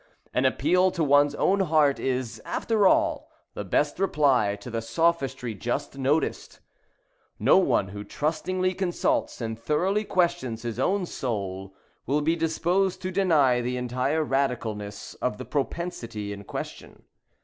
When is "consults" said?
8.73-9.41